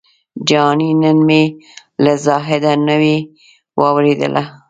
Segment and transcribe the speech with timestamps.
[0.47, 1.43] جهاني نن مي
[2.03, 3.17] له زاهده نوې
[3.79, 4.43] واورېدله